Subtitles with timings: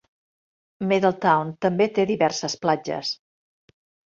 [0.91, 3.13] Middletown també té diverses platges.